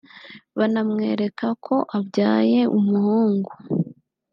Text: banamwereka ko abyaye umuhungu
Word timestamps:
banamwereka 0.57 1.47
ko 1.65 1.75
abyaye 1.97 2.59
umuhungu 2.77 3.51